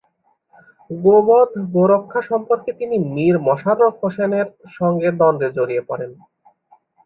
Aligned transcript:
গোবধ-গোরক্ষা 0.89 2.21
সম্পর্কে 2.29 2.71
তিনি 2.79 2.95
মীর 3.13 3.35
মশাররফ 3.47 3.95
হোসেন 4.03 4.31
এর 4.39 4.47
সঙ্গে 4.77 5.09
দ্বন্দ্বে 5.19 5.47
জড়িয়ে 5.57 5.83
পড়েন। 5.89 6.11